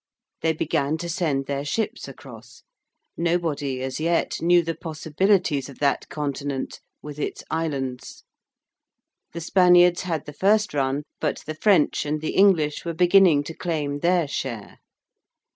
[0.41, 2.63] They began to send their ships across:
[3.15, 8.23] nobody as yet knew the possibilities of that continent with its islands:
[9.33, 13.53] the Spaniards had the first run, but the French and the English were beginning to
[13.53, 14.79] claim their share.